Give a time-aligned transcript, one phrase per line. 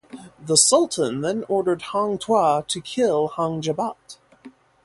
[0.39, 4.17] The sultan then ordered Hang Tuah to kill Hang Jebat.